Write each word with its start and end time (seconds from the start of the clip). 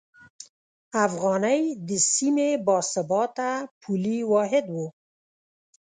افغانۍ 1.05 1.61
د 1.87 1.89
سیمې 2.13 2.49
باثباته 2.67 3.49
پولي 3.81 4.17
واحد 4.31 4.65
و. 4.73 4.75